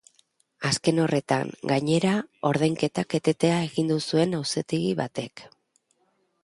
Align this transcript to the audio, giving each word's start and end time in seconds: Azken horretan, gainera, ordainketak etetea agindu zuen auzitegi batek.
Azken 0.69 1.01
horretan, 1.03 1.51
gainera, 1.71 2.13
ordainketak 2.51 3.15
etetea 3.19 3.61
agindu 3.67 4.01
zuen 4.07 4.37
auzitegi 4.41 4.99
batek. 5.05 5.47